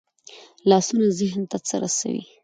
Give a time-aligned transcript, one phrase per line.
[0.69, 2.23] لاسونه ذهن ته څه رسوي